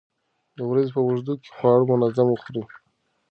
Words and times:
د 0.57 0.59
ورځې 0.69 0.89
په 0.95 1.01
اوږدو 1.05 1.33
کې 1.41 1.49
خواړه 1.57 1.85
منظم 1.91 2.27
وخورئ. 2.29 2.63